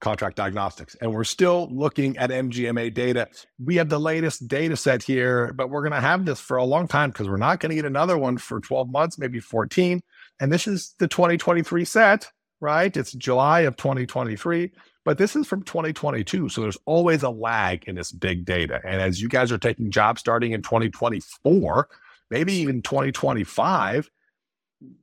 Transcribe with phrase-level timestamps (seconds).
[0.00, 0.94] contract diagnostics.
[1.00, 3.28] And we're still looking at MGMA data.
[3.62, 6.64] We have the latest data set here, but we're going to have this for a
[6.64, 10.00] long time because we're not going to get another one for 12 months, maybe 14.
[10.40, 12.96] And this is the 2023 set, right?
[12.96, 14.70] It's July of 2023,
[15.04, 16.48] but this is from 2022.
[16.48, 18.80] So there's always a lag in this big data.
[18.84, 21.88] And as you guys are taking jobs starting in 2024,
[22.30, 24.10] maybe even 2025,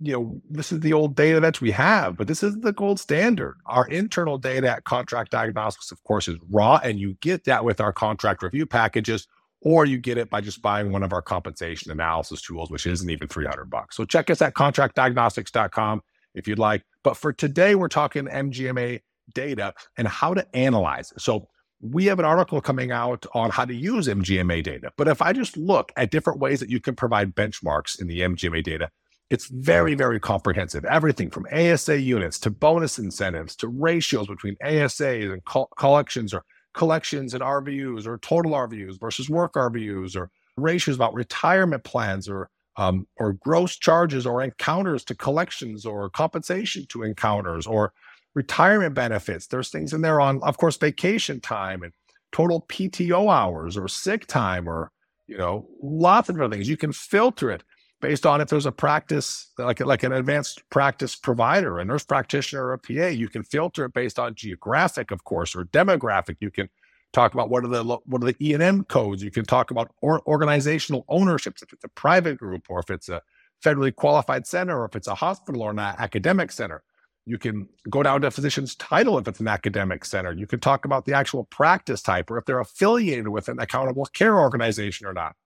[0.00, 2.98] you know, this is the old data that we have, but this is the gold
[2.98, 3.56] standard.
[3.66, 7.80] Our internal data at Contract Diagnostics, of course, is raw, and you get that with
[7.80, 9.26] our contract review packages,
[9.60, 13.10] or you get it by just buying one of our compensation analysis tools, which isn't
[13.10, 13.96] even 300 bucks.
[13.96, 16.00] So check us at contractdiagnostics.com
[16.34, 16.84] if you'd like.
[17.02, 19.00] But for today, we're talking MGMA
[19.34, 21.20] data and how to analyze it.
[21.20, 21.48] So
[21.80, 24.92] we have an article coming out on how to use MGMA data.
[24.96, 28.20] But if I just look at different ways that you can provide benchmarks in the
[28.20, 28.90] MGMA data,
[29.30, 30.84] it's very, very comprehensive.
[30.84, 36.44] Everything from ASA units to bonus incentives to ratios between ASAs and co- collections or
[36.74, 42.50] collections and RVUs or total RVUs versus work RVUs or ratios about retirement plans or
[42.76, 47.92] um, or gross charges or encounters to collections or compensation to encounters or
[48.34, 49.48] retirement benefits.
[49.48, 51.92] There's things in there on, of course, vacation time and
[52.30, 54.92] total PTO hours or sick time or
[55.26, 56.68] you know lots of different things.
[56.68, 57.64] You can filter it
[58.00, 62.66] based on if there's a practice like like an advanced practice provider, a nurse practitioner,
[62.66, 63.06] or a PA.
[63.06, 66.36] You can filter it based on geographic, of course, or demographic.
[66.40, 66.68] You can
[67.12, 69.22] talk about what are the what are the E and M codes.
[69.22, 73.08] You can talk about or, organizational ownerships if it's a private group or if it's
[73.08, 73.22] a
[73.64, 76.82] federally qualified center or if it's a hospital or an academic center.
[77.26, 80.32] You can go down to physician's title if it's an academic center.
[80.32, 84.06] You can talk about the actual practice type or if they're affiliated with an accountable
[84.06, 85.36] care organization or not.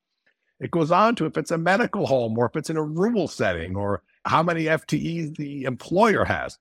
[0.63, 3.27] It goes on to if it's a medical home or if it's in a rural
[3.27, 6.57] setting or how many FTEs the employer has.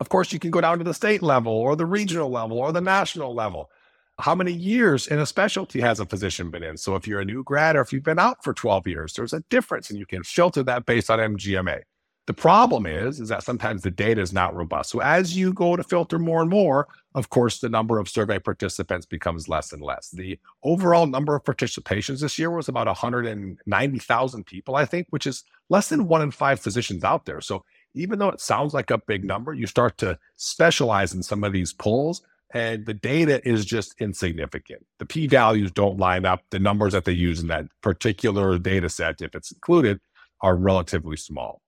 [0.00, 2.72] Of course, you can go down to the state level or the regional level or
[2.72, 3.70] the national level.
[4.18, 6.76] How many years in a specialty has a physician been in?
[6.76, 9.32] So if you're a new grad or if you've been out for 12 years, there's
[9.32, 11.82] a difference and you can filter that based on MGMA.
[12.30, 14.90] The problem is, is that sometimes the data is not robust.
[14.90, 16.86] So as you go to filter more and more,
[17.16, 20.10] of course, the number of survey participants becomes less and less.
[20.10, 25.42] The overall number of participations this year was about 190,000 people, I think, which is
[25.70, 27.40] less than one in five physicians out there.
[27.40, 27.64] So
[27.94, 31.52] even though it sounds like a big number, you start to specialize in some of
[31.52, 32.22] these polls
[32.54, 34.86] and the data is just insignificant.
[35.00, 36.44] The p values don't line up.
[36.50, 39.98] The numbers that they use in that particular data set, if it's included,
[40.40, 41.60] are relatively small.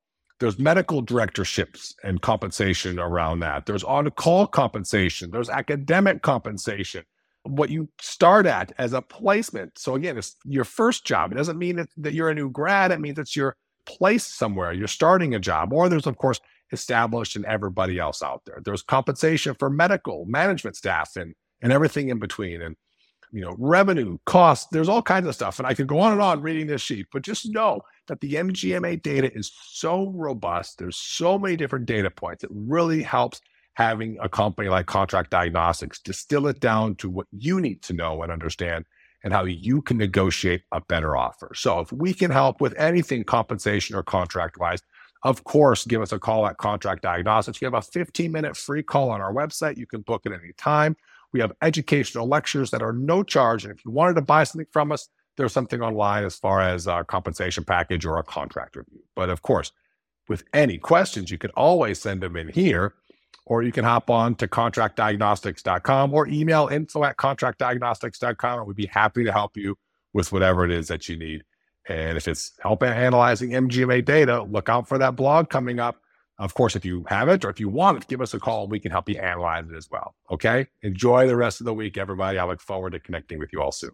[0.42, 3.64] There's medical directorships and compensation around that.
[3.64, 5.30] There's on call compensation.
[5.30, 7.04] There's academic compensation.
[7.44, 9.78] What you start at as a placement.
[9.78, 11.30] So, again, it's your first job.
[11.30, 14.72] It doesn't mean that, you're a new grad, it means it's your place somewhere.
[14.72, 15.72] You're starting a job.
[15.72, 16.40] Or there's, of course,
[16.72, 18.60] established and everybody else out there.
[18.64, 22.62] There's compensation for medical management staff and, and everything in between.
[22.62, 22.74] And
[23.32, 25.58] you know, revenue, cost, there's all kinds of stuff.
[25.58, 28.34] And I could go on and on reading this sheet, but just know that the
[28.34, 30.78] MGMA data is so robust.
[30.78, 32.44] There's so many different data points.
[32.44, 33.40] It really helps
[33.74, 38.22] having a company like Contract Diagnostics distill it down to what you need to know
[38.22, 38.84] and understand
[39.24, 41.52] and how you can negotiate a better offer.
[41.54, 44.82] So if we can help with anything compensation or contract wise,
[45.22, 47.60] of course, give us a call at Contract Diagnostics.
[47.60, 49.76] We have a 15 minute free call on our website.
[49.76, 50.96] You can book it any time.
[51.32, 53.64] We have educational lectures that are no charge.
[53.64, 56.86] And if you wanted to buy something from us, there's something online as far as
[56.86, 59.00] a compensation package or a contract review.
[59.16, 59.72] But of course,
[60.28, 62.94] with any questions, you can always send them in here,
[63.46, 68.58] or you can hop on to contractdiagnostics.com or email info at contractdiagnostics.com.
[68.58, 69.76] And we'd be happy to help you
[70.12, 71.42] with whatever it is that you need.
[71.88, 75.96] And if it's help analyzing MGMA data, look out for that blog coming up
[76.42, 78.66] of course, if you have it or if you want it, give us a call.
[78.66, 80.14] We can help you analyze it as well.
[80.30, 80.66] Okay.
[80.82, 82.38] Enjoy the rest of the week, everybody.
[82.38, 83.92] I look forward to connecting with you all soon.